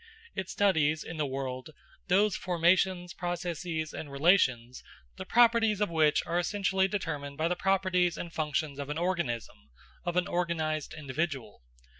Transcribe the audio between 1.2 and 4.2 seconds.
world, those formations, processes, and